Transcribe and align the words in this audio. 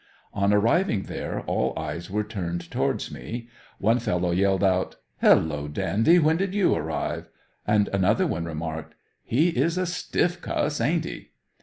On 0.33 0.51
arriving 0.51 1.03
there 1.03 1.41
all 1.41 1.77
eyes 1.77 2.09
were 2.09 2.23
turned 2.23 2.71
towards 2.71 3.11
me. 3.11 3.49
One 3.77 3.99
fellow 3.99 4.31
yelled 4.31 4.63
out, 4.63 4.95
"Hello 5.21 5.67
dandy, 5.67 6.17
when 6.17 6.37
did 6.37 6.55
you 6.55 6.73
arrive!" 6.73 7.29
and 7.67 7.87
another 7.89 8.25
one 8.25 8.45
remarked, 8.45 8.95
"He 9.23 9.49
is 9.49 9.77
a 9.77 9.85
stiff 9.85 10.41
cuss 10.41 10.81
aint 10.81 11.05
he?" 11.05 11.29